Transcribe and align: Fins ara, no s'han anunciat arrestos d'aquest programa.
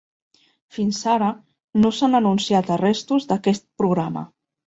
Fins 0.77 1.01
ara, 1.15 1.27
no 1.83 1.91
s'han 1.97 2.19
anunciat 2.21 2.73
arrestos 2.79 3.31
d'aquest 3.33 3.67
programa. 3.83 4.25